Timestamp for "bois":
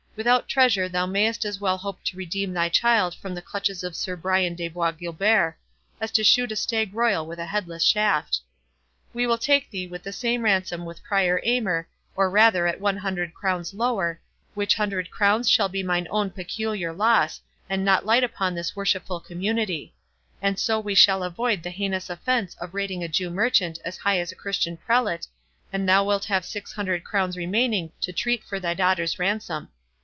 4.67-4.91